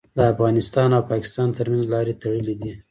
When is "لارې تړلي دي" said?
1.93-2.71